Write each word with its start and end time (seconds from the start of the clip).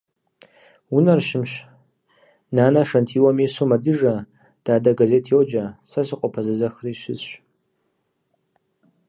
Унэр 0.95 1.19
щымщ. 1.27 1.51
Нанэ 2.55 2.81
шэнтиуэм 2.89 3.37
ису 3.45 3.65
мэдыжэ, 3.69 4.15
дадэ 4.65 4.91
газет 4.99 5.25
йоджэ, 5.33 5.63
сэ 5.91 6.01
сыкъопэзэзэхыри 6.07 6.93
сыщысщ. 7.01 7.29